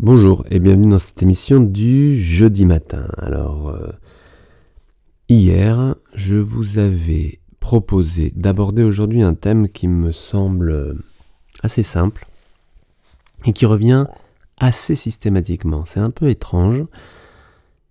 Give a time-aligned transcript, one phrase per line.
[0.00, 3.08] Bonjour et bienvenue dans cette émission du jeudi matin.
[3.18, 3.88] Alors, euh,
[5.28, 10.94] hier, je vous avais proposé d'aborder aujourd'hui un thème qui me semble
[11.64, 12.28] assez simple
[13.44, 14.06] et qui revient
[14.60, 15.84] assez systématiquement.
[15.84, 16.84] C'est un peu étrange,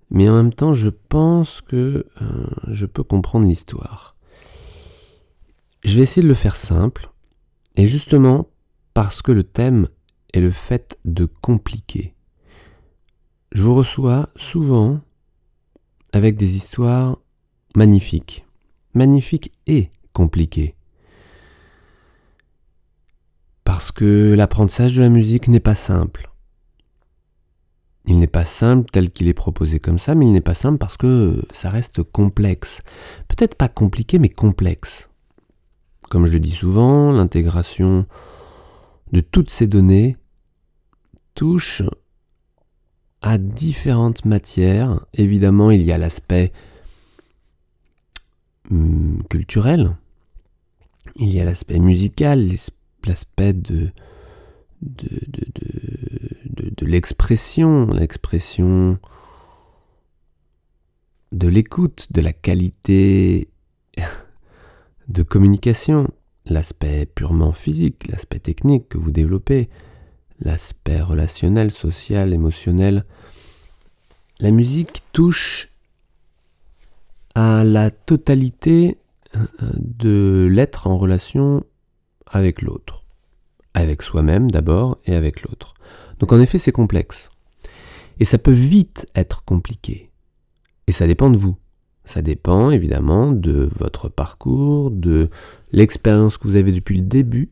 [0.10, 4.16] mais en même temps, je pense que euh, je peux comprendre l'histoire.
[5.84, 7.12] Je vais essayer de le faire simple,
[7.76, 8.48] et justement
[8.94, 9.90] parce que le thème
[10.34, 12.14] est le fait de compliquer.
[13.52, 15.00] Je vous reçois souvent
[16.12, 17.18] avec des histoires
[17.76, 18.46] magnifiques,
[18.94, 20.76] magnifiques et compliquées.
[23.64, 26.32] Parce que l'apprentissage de la musique n'est pas simple.
[28.06, 30.78] Il n'est pas simple tel qu'il est proposé comme ça, mais il n'est pas simple
[30.78, 32.82] parce que ça reste complexe.
[33.28, 35.10] Peut-être pas compliqué, mais complexe.
[36.10, 38.06] Comme je le dis souvent, l'intégration
[39.12, 40.18] de toutes ces données
[41.36, 41.82] touche
[43.22, 45.06] à différentes matières.
[45.14, 46.52] Évidemment, il y a l'aspect
[48.72, 49.96] hum, culturel,
[51.16, 52.50] il y a l'aspect musical,
[53.06, 53.92] l'aspect de,
[56.82, 58.98] l'expression, l'expression
[61.32, 63.50] de l'écoute, de la qualité
[65.08, 66.08] de communication,
[66.50, 69.70] l'aspect purement physique, l'aspect technique que vous développez,
[70.40, 73.06] l'aspect relationnel, social, émotionnel.
[74.40, 75.70] La musique touche
[77.36, 78.98] à la totalité
[79.36, 79.46] euh,
[79.78, 81.64] de l'être en relation
[82.26, 83.04] avec l'autre.
[83.74, 85.74] Avec soi-même d'abord et avec l'autre.
[86.20, 87.30] Donc en effet c'est complexe.
[88.20, 90.12] Et ça peut vite être compliqué.
[90.88, 91.58] Et ça dépend de vous.
[92.08, 95.30] Ça dépend évidemment de votre parcours, de
[95.74, 97.52] l'expérience que vous avez depuis le début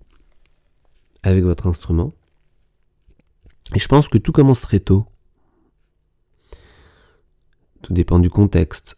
[1.24, 2.14] avec votre instrument.
[3.76, 5.06] Et je pense que tout commence très tôt.
[7.82, 8.96] Tout dépend du contexte.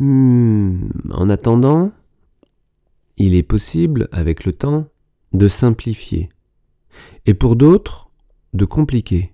[0.00, 1.92] Hmm, en attendant,
[3.18, 4.88] il est possible, avec le temps,
[5.32, 6.28] de simplifier.
[7.26, 8.10] Et pour d'autres,
[8.52, 9.33] de compliquer.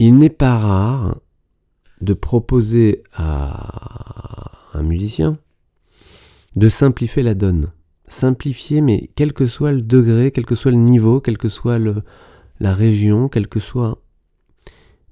[0.00, 1.20] Il n'est pas rare
[2.00, 5.38] de proposer à un musicien
[6.54, 7.72] de simplifier la donne.
[8.06, 11.80] Simplifier, mais quel que soit le degré, quel que soit le niveau, quelle que soit
[12.60, 14.00] la région, quel que soit...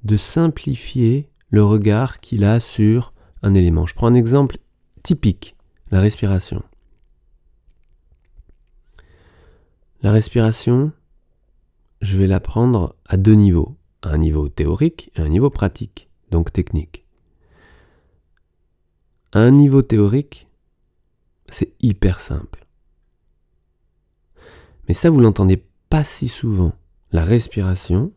[0.04, 3.86] de simplifier le regard qu'il a sur un élément.
[3.86, 4.58] Je prends un exemple
[5.02, 5.56] typique,
[5.90, 6.62] la respiration.
[10.02, 10.92] La respiration,
[12.00, 16.52] je vais la prendre à deux niveaux un niveau théorique et un niveau pratique, donc
[16.52, 17.04] technique.
[19.32, 20.48] un niveau théorique,
[21.48, 22.66] c'est hyper simple.
[24.88, 26.72] Mais ça, vous l'entendez pas si souvent.
[27.12, 28.12] La respiration,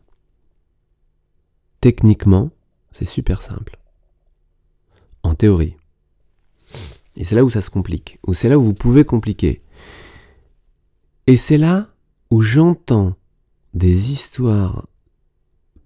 [1.80, 2.50] techniquement,
[2.92, 3.78] c'est super simple.
[5.22, 5.76] En théorie.
[7.16, 9.62] Et c'est là où ça se complique, ou c'est là où vous pouvez compliquer.
[11.26, 11.88] Et c'est là
[12.30, 13.14] où j'entends
[13.74, 14.86] des histoires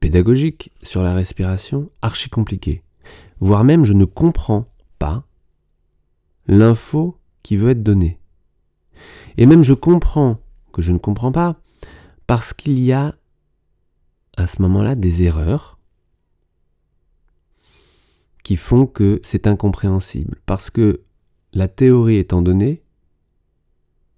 [0.05, 2.83] pédagogique sur la respiration archi compliqué.
[3.41, 5.25] Voire même je ne comprends pas
[6.47, 8.21] l'info qui veut être donnée.
[9.39, 10.43] Et même je comprends
[10.75, 11.59] que je ne comprends pas
[12.27, 13.15] parce qu'il y a
[14.37, 15.79] à ce moment-là des erreurs
[18.43, 20.39] qui font que c'est incompréhensible.
[20.45, 21.01] Parce que
[21.55, 22.83] la théorie étant donnée,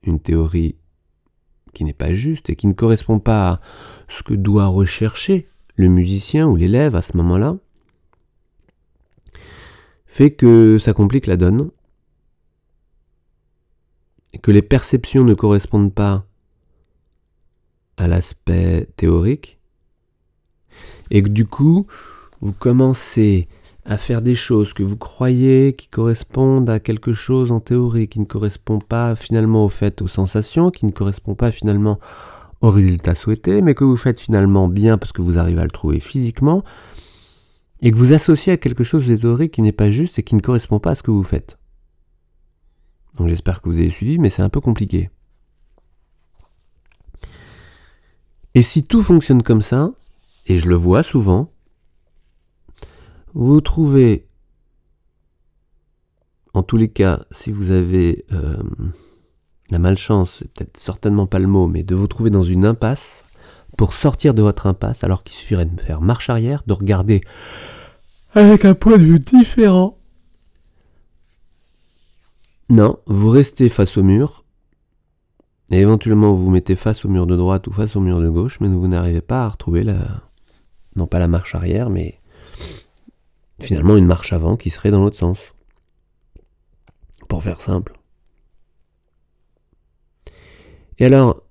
[0.03, 0.75] une théorie
[1.75, 3.61] qui n'est pas juste et qui ne correspond pas à
[4.09, 7.57] ce que doit rechercher le musicien ou l'élève à ce moment-là,
[10.07, 11.71] fait que ça complique la donne,
[14.43, 16.27] que les perceptions ne correspondent pas
[17.97, 19.59] à l'aspect théorique,
[21.11, 21.87] et que du coup,
[22.41, 23.49] vous commencez
[23.85, 28.19] à faire des choses que vous croyez qui correspondent à quelque chose en théorie, qui
[28.19, 32.01] ne correspond pas finalement au fait, aux sensations, qui ne correspond pas finalement
[32.61, 35.71] au résultat souhaité, mais que vous faites finalement bien parce que vous arrivez à le
[35.71, 36.65] trouver physiquement,
[37.81, 40.35] et que vous associez à quelque chose de théorique qui n'est pas juste et qui
[40.35, 41.59] ne correspond pas à ce que vous faites.
[43.19, 45.11] Donc j'espère que vous avez suivi, mais c'est un peu compliqué.
[48.55, 49.93] Et si tout fonctionne comme ça,
[50.47, 51.53] et je le vois souvent,
[53.35, 54.27] vous trouvez,
[56.55, 58.57] en tous les cas, si vous avez euh,
[59.71, 63.25] la malchance, c'est peut-être certainement pas le mot, mais de vous trouver dans une impasse,
[63.77, 67.21] pour sortir de votre impasse, alors qu'il suffirait de faire marche arrière, de regarder
[68.35, 69.99] avec un point de vue différent.
[72.69, 74.45] Non, vous restez face au mur,
[75.71, 78.29] Et éventuellement, vous vous mettez face au mur de droite ou face au mur de
[78.29, 80.23] gauche, mais vous n'arrivez pas à retrouver la,
[80.95, 82.21] non pas la marche arrière, mais
[83.61, 85.39] finalement une marche avant qui serait dans l'autre sens.
[87.29, 87.99] Pour faire simple.
[90.99, 91.43] Et alors,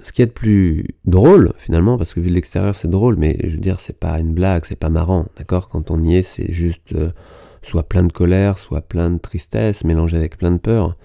[0.00, 3.36] ce qui est de plus drôle, finalement, parce que vu de l'extérieur c'est drôle, mais
[3.44, 5.68] je veux dire, c'est pas une blague, c'est pas marrant, d'accord?
[5.68, 7.10] Quand on y est, c'est juste euh,
[7.62, 10.96] soit plein de colère, soit plein de tristesse, mélangé avec plein de peur.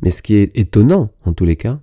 [0.00, 1.78] Mais ce qui est étonnant, en tous les cas,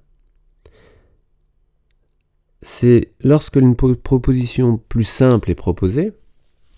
[2.61, 6.11] c'est lorsque une proposition plus simple est proposée,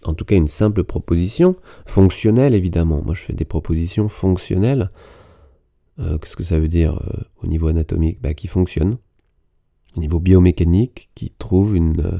[0.03, 1.55] en tout cas une simple proposition,
[1.85, 4.91] fonctionnelle évidemment, moi je fais des propositions fonctionnelles,
[6.01, 8.21] euh, qu'est-ce que ça veut dire euh, au niveau anatomique?
[8.21, 8.97] Bah, Qui fonctionne,
[9.95, 12.19] au niveau biomécanique, qui trouve euh,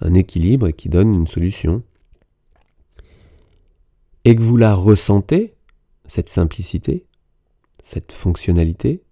[0.00, 1.82] un équilibre et qui donne une solution.
[4.24, 5.54] Et que vous la ressentez,
[6.06, 7.06] cette simplicité,
[7.82, 9.02] cette fonctionnalité,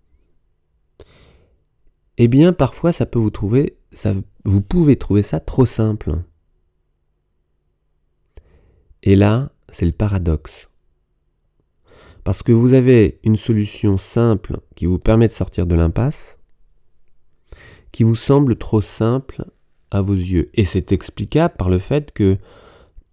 [2.19, 3.77] eh bien parfois ça peut vous trouver,
[4.45, 6.23] vous pouvez trouver ça trop simple.
[9.03, 10.69] Et là, c'est le paradoxe.
[12.26, 16.38] Parce que vous avez une solution simple qui vous permet de sortir de l'impasse,
[17.93, 19.44] qui vous semble trop simple
[19.93, 20.50] à vos yeux.
[20.55, 22.37] Et c'est explicable par le fait que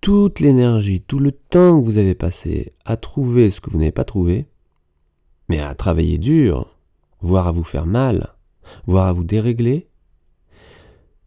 [0.02, 3.92] toute l'énergie, tout le temps que vous avez passé à trouver ce que vous n'avez
[3.92, 4.48] pas trouvé,
[5.48, 6.76] mais à travailler dur,
[7.22, 8.34] voire à vous faire mal,
[8.88, 9.90] voire à vous dérégler,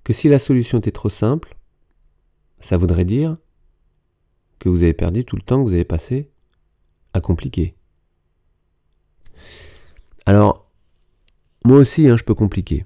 [0.02, 1.56] que si la solution était trop simple,
[2.58, 3.36] ça voudrait dire
[4.58, 6.32] que vous avez perdu tout le temps que vous avez passé
[7.12, 7.75] à compliquer.
[10.26, 10.68] Alors,
[11.64, 12.84] moi aussi, hein, je peux compliquer.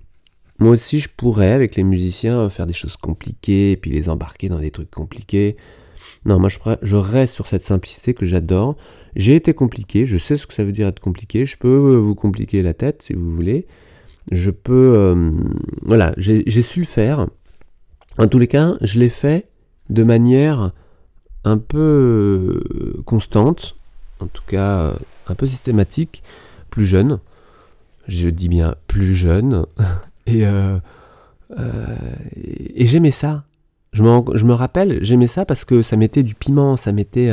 [0.59, 4.59] Moi aussi, je pourrais, avec les musiciens, faire des choses compliquées, puis les embarquer dans
[4.59, 5.57] des trucs compliqués.
[6.27, 6.51] Non, moi,
[6.83, 8.77] je, reste sur cette simplicité que j'adore.
[9.17, 11.47] J'ai été compliqué, je sais ce que ça veut dire être compliqué.
[11.47, 13.67] Je peux vous compliquer la tête, si vous voulez
[14.31, 14.95] je peux...
[14.97, 15.33] Euh,
[15.83, 17.27] voilà, j'ai su le faire.
[18.19, 19.49] En tous les cas, je l'ai fait
[19.89, 20.73] de manière
[21.45, 23.77] un peu euh, constante,
[24.21, 24.95] en tout cas euh,
[25.27, 26.23] un peu systématique,
[26.71, 27.19] plus jeune.
[28.11, 29.67] Je dis bien plus jeune.
[30.27, 30.45] et,
[32.75, 33.45] et j'aimais ça.
[33.93, 34.03] Je,
[34.35, 37.33] je, me rappelle, j'aimais ça parce que ça mettait du piment, ça mettait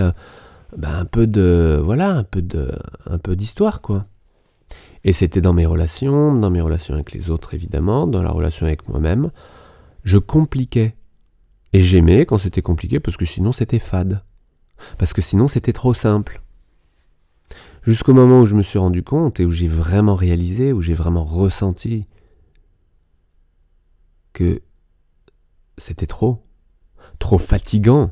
[0.76, 1.82] ben, un peu de...
[1.84, 2.72] Voilà, un peu de,
[3.06, 4.06] un peu d'histoire, quoi.
[5.04, 8.66] Et c'était dans mes relations, dans mes relations avec les autres évidemment, dans la relation
[8.66, 9.32] avec moi-même.
[10.04, 10.96] Je compliquais.
[11.74, 14.22] Et j'aimais quand c'était compliqué parce que sinon c'était fade.
[14.98, 16.42] Parce que sinon c'était trop simple.
[17.88, 20.94] Jusqu'au moment où je me suis rendu compte et où j'ai vraiment réalisé, où j'ai
[20.94, 22.06] vraiment ressenti
[24.34, 24.62] que
[25.80, 26.44] c'était trop.
[27.18, 28.12] Trop fatigant.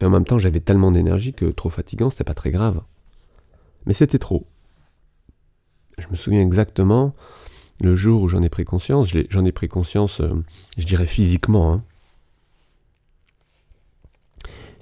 [0.00, 2.82] Et en même temps, j'avais tellement d'énergie que trop fatigant, c'était pas très grave.
[3.84, 4.46] Mais c'était trop
[5.98, 7.14] je me souviens exactement
[7.80, 9.08] le jour où j'en ai pris conscience.
[9.28, 10.34] J'en ai pris conscience, euh,
[10.78, 11.72] je dirais physiquement.
[11.72, 11.82] Hein.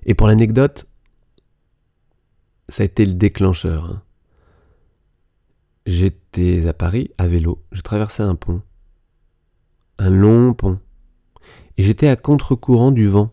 [0.07, 0.87] Et pour l'anecdote,
[2.69, 3.85] ça a été le déclencheur.
[3.85, 4.03] Hein.
[5.87, 7.63] J'étais à Paris à vélo.
[7.73, 8.63] Je traversais un pont.
[9.99, 10.79] Un long pont.
[11.77, 13.33] Et j'étais à contre-courant du vent.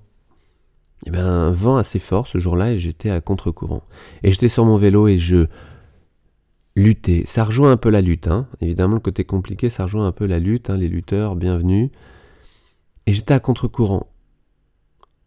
[1.06, 3.84] Y avait un vent assez fort ce jour-là et j'étais à contre-courant.
[4.24, 5.48] Et j'étais sur mon vélo et je,
[6.76, 7.26] lutter.
[7.26, 8.48] Ça rejoint un peu la lutte, hein.
[8.62, 10.78] évidemment le côté compliqué, ça rejoint un peu la lutte, hein.
[10.78, 11.92] les lutteurs, bienvenue.
[13.06, 14.08] Et j'étais à contre-courant.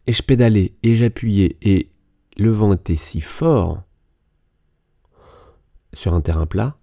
[0.07, 1.89] Et je pédalais, et j'appuyais, et
[2.37, 3.83] le vent était si fort
[5.95, 6.77] sur un terrain plat.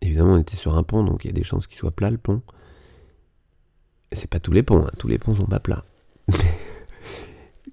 [0.00, 2.10] Évidemment, on était sur un pont, donc il y a des chances qu'il soit plat
[2.10, 2.42] le pont.
[4.12, 4.90] C'est pas tous les ponts, hein.
[4.98, 5.84] tous les ponts sont pas plats.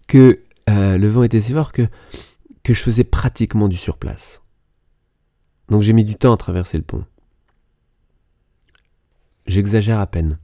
[0.08, 1.88] que euh, le vent était si fort que,
[2.68, 4.42] je faisais pratiquement du surplace.
[5.70, 7.06] Donc j'ai mis du temps à traverser le pont.
[9.46, 10.40] J'exagère à peine.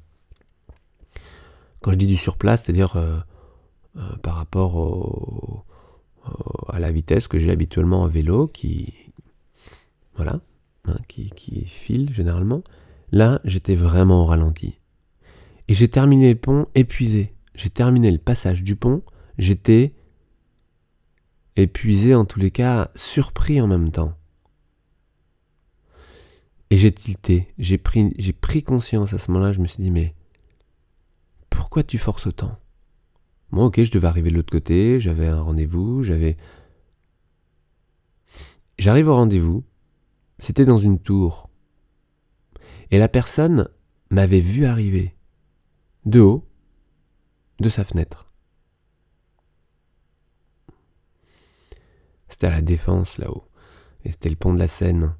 [1.81, 3.19] Quand je dis du surplace, c'est-à-dire euh,
[3.95, 5.65] euh, par rapport
[6.67, 9.06] à la vitesse que j'ai habituellement en vélo, qui
[10.17, 10.41] voilà,
[10.85, 12.63] hein, qui, file généralement.
[13.11, 14.79] Là, j'étais vraiment au ralenti.
[15.69, 17.33] Et j'ai terminé le pont épuisé.
[17.55, 19.01] J'ai terminé le passage du pont,
[19.37, 19.93] j'étais
[21.55, 24.13] épuisé en tous les cas, surpris en même temps.
[26.69, 29.91] Et j'ai tilté, j'ai pris, j'ai pris conscience à ce moment-là, je me suis dit,
[29.91, 30.13] mais
[31.49, 32.59] pourquoi tu forces autant?
[33.51, 36.37] Moi, ok, je devais arriver de l'autre côté, j'avais un rendez-vous, j'avais...
[38.77, 39.63] J'arrive au rendez-vous,
[40.39, 41.49] c'était dans une tour.
[42.91, 43.69] Et la personne
[44.09, 45.15] m'avait vu arriver,
[46.05, 46.47] de haut,
[47.59, 48.31] de sa fenêtre.
[52.29, 53.47] C'était à la défense là-haut,
[54.05, 55.15] et c'était le pont de la Seine.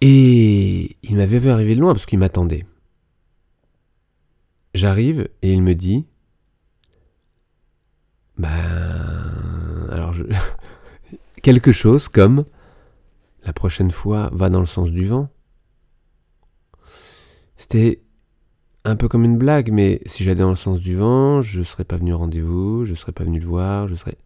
[0.00, 2.66] Et il m'avait vu arriver de loin parce qu'il m'attendait.
[4.74, 6.06] J'arrive et il me dit
[8.36, 9.88] Ben.
[9.90, 10.24] Alors, je...
[11.42, 12.44] quelque chose comme
[13.44, 15.28] La prochaine fois, va dans le sens du vent.
[17.56, 18.02] C'était
[18.84, 21.64] un peu comme une blague, mais si j'allais dans le sens du vent, je ne
[21.64, 24.18] serais pas venu au rendez-vous, je ne serais pas venu le voir, je serais.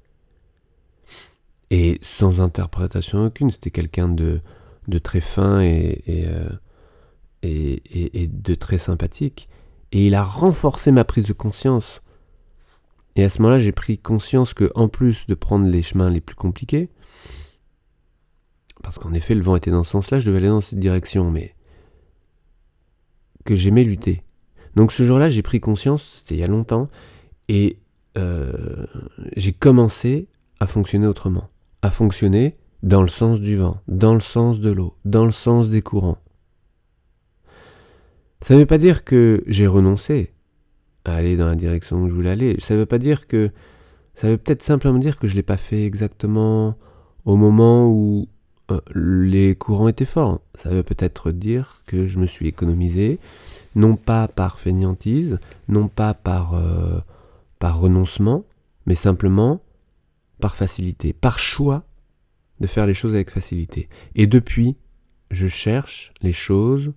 [1.71, 4.41] Et sans interprétation aucune, c'était quelqu'un de,
[4.89, 6.49] de très fin et, euh,
[7.43, 9.49] et, et, et, de très sympathique.
[9.93, 12.03] Et il a renforcé ma prise de conscience.
[13.17, 16.21] Et à ce moment-là, j'ai pris conscience que, en plus de prendre les chemins les
[16.21, 16.89] plus compliqués,
[18.89, 21.31] parce qu'en effet, le vent était dans ce sens-là, je devais aller dans cette direction,
[21.31, 21.55] mais
[23.45, 24.23] que j'aimais lutter.
[24.77, 26.89] Donc ce jour-là, j'ai pris conscience, c'était il y a longtemps,
[27.51, 27.81] et
[28.17, 28.87] euh,
[29.37, 30.29] j'ai commencé
[30.59, 31.51] à fonctionner autrement,
[31.83, 35.69] à fonctionner dans le sens du vent, dans le sens de l'eau, dans le sens
[35.69, 36.23] des courants.
[38.41, 40.33] Ça ne veut pas dire que j'ai renoncé
[41.05, 42.57] à aller dans la direction où je voulais aller.
[42.59, 43.51] Ça ne veut pas dire que...
[44.15, 46.79] Ça veut peut-être simplement dire que je ne l'ai pas fait exactement
[47.27, 48.29] au moment où
[48.95, 50.41] les courants étaient forts.
[50.55, 53.19] Ça veut peut-être dire que je me suis économisé,
[53.75, 57.01] non pas par fainéantise, non pas par, euh,
[57.59, 58.45] par renoncement,
[58.87, 59.63] mais simplement
[60.41, 61.85] par facilité, par choix
[62.61, 63.89] de faire les choses avec facilité.
[64.15, 64.77] Et depuis,
[65.31, 66.93] je cherche les choses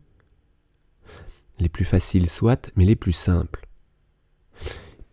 [1.59, 3.67] les plus faciles soient, mais les plus simples.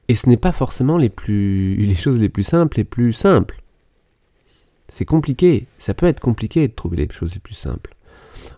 [0.09, 3.63] Et ce n'est pas forcément les, plus, les choses les plus simples les plus simples.
[4.89, 7.95] C'est compliqué, ça peut être compliqué de trouver les choses les plus simples.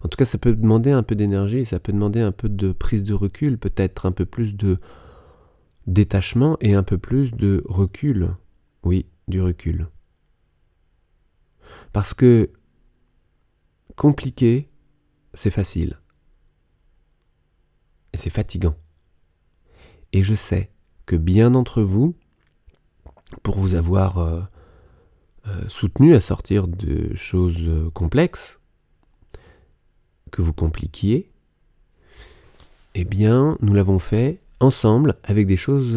[0.02, 2.72] En tout cas, ça peut demander un peu d'énergie, ça peut demander un peu de
[2.72, 4.78] prise de recul, peut-être un peu plus de
[5.86, 8.34] détachement et un peu plus de recul.
[8.84, 9.88] Oui, du recul.
[11.92, 12.50] Parce que
[13.96, 14.70] compliqué,
[15.34, 15.98] c'est facile
[18.12, 18.76] et c'est fatigant.
[20.12, 20.70] Et je sais
[21.06, 22.16] que bien d'entre vous,
[23.42, 24.42] pour vous avoir euh,
[25.68, 28.58] soutenu à sortir de choses euh, complexes,
[30.30, 31.30] que vous compliquiez,
[32.94, 35.96] eh bien, nous l'avons fait ensemble avec des choses,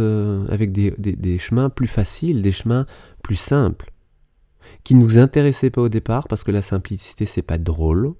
[0.49, 2.85] avec des, des, chemins plus faciles, des chemins
[3.21, 3.91] plus simples,
[4.83, 8.13] qui ne nous intéressaient pas au départ parce que la simplicité c'est pas drôle,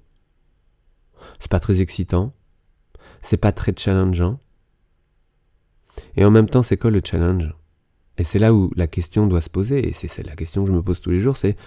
[1.40, 2.34] c'est pas très excitant,
[3.22, 4.40] c'est pas très challengeant.
[6.16, 7.54] Et en même temps, c'est quoi le challenge?
[8.18, 10.76] Et c'est là où la question doit se poser, et c'est la question que je
[10.76, 11.58] me pose tous les jours, c'est...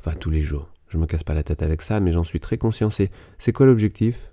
[0.00, 2.40] Enfin, tous les jours, je me casse pas la tête avec ça, mais j'en suis
[2.40, 4.32] très conscient, c'est c'est quoi l'objectif?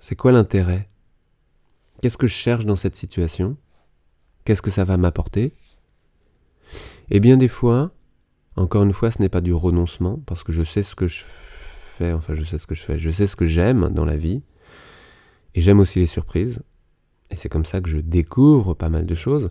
[0.00, 0.88] C'est quoi l'intérêt?
[2.02, 3.56] Qu'est-ce que je cherche dans cette situation?
[4.44, 5.52] Qu'est-ce que ça va m'apporter?
[7.08, 7.92] Et bien des fois,
[8.56, 11.22] encore une fois, ce n'est pas du renoncement, parce que je sais ce que je
[12.00, 14.42] enfin je sais ce que je fais, je sais ce que j'aime dans la vie,
[15.54, 16.62] et j'aime aussi les surprises,
[17.30, 19.50] et c'est comme ça que je découvre pas mal de choses,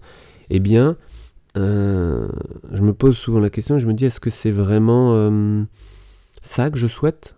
[0.50, 0.98] eh bien,
[1.58, 2.27] euh,
[2.72, 5.63] je me pose souvent la question, je me dis, est-ce que c'est vraiment euh,
[6.41, 7.36] ça que je souhaite?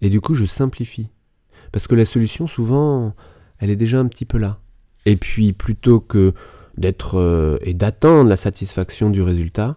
[0.00, 1.08] Et du coup, je simplifie.
[1.70, 3.14] Parce que la solution, souvent,
[3.58, 4.58] elle est déjà un petit peu là.
[5.06, 6.34] Et puis, plutôt que
[6.76, 9.76] d'être euh, et d'attendre la satisfaction du résultat,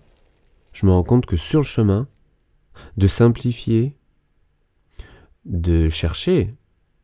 [0.74, 2.08] je me rends compte que sur le chemin,
[2.98, 3.98] de simplifier,
[5.46, 6.54] de chercher,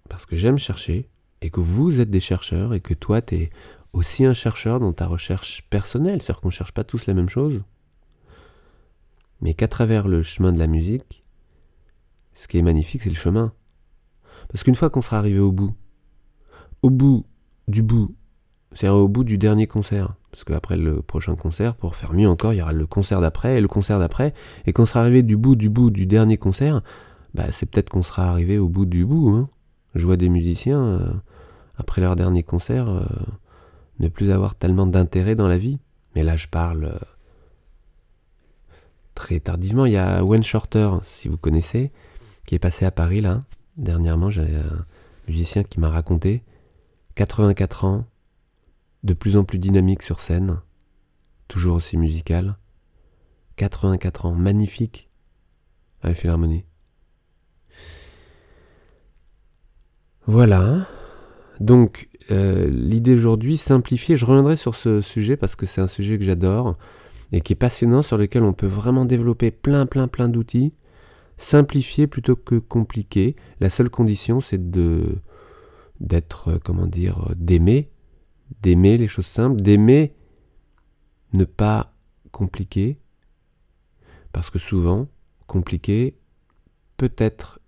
[0.10, 1.11] parce que j'aime chercher,
[1.42, 3.50] et que vous êtes des chercheurs, et que toi, tu es
[3.94, 7.30] aussi un chercheur dans ta recherche personnelle, c'est-à-dire qu'on ne cherche pas tous la même
[7.30, 7.62] chose,
[9.42, 11.24] mais qu'à travers le chemin de la musique,
[12.34, 13.54] ce qui est magnifique, c'est le chemin.
[14.50, 15.74] Parce qu'une fois qu'on sera arrivé au bout,
[16.82, 17.26] au bout
[17.68, 18.16] du bout,
[18.74, 22.54] c'est-à-dire au bout du dernier concert, parce qu'après le prochain concert, pour faire mieux encore,
[22.54, 24.34] il y aura le concert d'après et le concert d'après.
[24.66, 26.82] Et quand on sera arrivé du bout du bout du dernier concert,
[27.34, 29.30] bah, c'est peut-être qu'on sera arrivé au bout du bout.
[29.30, 29.50] Hein.
[29.96, 31.14] Je vois des musiciens, euh,
[31.78, 33.06] après leur dernier concert, euh,
[34.00, 35.80] ne plus avoir tellement d'intérêt dans la vie.
[36.16, 37.00] Mais là, je parle euh,
[39.16, 39.86] très tardivement.
[39.86, 41.92] Il y a Wayne Shorter, si vous connaissez,
[42.46, 43.44] qui est passé à Paris là.
[43.78, 44.86] Dernièrement, j'ai un
[45.28, 46.44] musicien qui m'a raconté
[47.16, 48.06] 84 ans,
[49.04, 50.60] de plus en plus dynamique sur scène,
[51.48, 52.58] toujours aussi musical.
[53.56, 55.10] 84 ans, magnifique
[56.02, 56.66] à la Philharmonie.
[60.32, 60.88] Voilà.
[61.60, 64.16] Donc, euh, l'idée aujourd'hui, simplifier.
[64.16, 66.78] Je reviendrai sur ce sujet parce que c'est un sujet que j'adore
[67.34, 70.74] et qui est passionnant, sur lequel on peut vraiment développer plein, plein, plein d'outils.
[71.38, 73.36] Simplifier plutôt que compliquer.
[73.60, 75.20] La seule condition, c'est de
[76.00, 77.92] d'être, comment dire, d'aimer
[78.62, 80.14] d'aimer les choses simples, d'aimer
[81.34, 81.94] ne pas
[82.32, 83.00] compliquer,
[84.34, 85.08] parce que souvent,
[85.48, 86.18] compliqué,
[86.98, 87.61] peut-être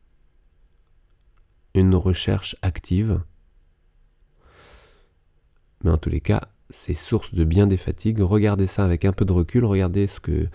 [1.74, 3.22] une recherche active.
[5.84, 8.20] Mais en tous les cas, c'est source de bien des fatigues.
[8.20, 10.48] Regardez ça avec un peu de recul, regardez ce que, euh,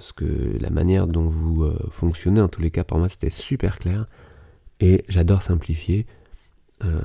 [0.00, 2.40] ce que la manière dont vous euh, fonctionnez.
[2.40, 4.06] En tous les cas, pour moi, c'était super clair.
[4.80, 6.06] Et j'adore simplifier.
[6.84, 7.02] Euh,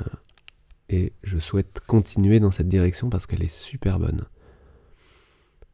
[0.89, 4.25] et je souhaite continuer dans cette direction parce qu'elle est super bonne.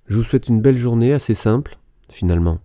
[0.08, 1.78] Je vous souhaite une belle journée, assez simple,
[2.10, 2.60] finalement.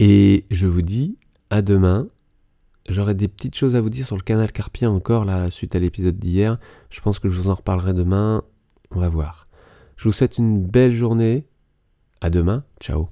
[0.00, 1.16] Et je vous dis
[1.50, 2.08] à demain
[2.88, 5.78] J'aurai des petites choses à vous dire sur le canal carpien encore, là, suite à
[5.78, 6.58] l'épisode d'hier.
[6.90, 8.42] Je pense que je vous en reparlerai demain.
[8.90, 9.48] On va voir.
[9.96, 11.46] Je vous souhaite une belle journée.
[12.20, 12.64] À demain.
[12.80, 13.08] Ciao.